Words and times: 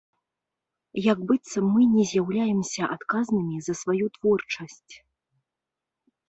Як 1.11 1.19
быццам 1.31 1.65
мы 1.73 1.81
не 1.95 2.05
з'яўляемся 2.11 2.83
адказнымі 2.95 3.55
за 3.67 3.73
сваю 3.83 4.05
творчасць. 4.17 4.93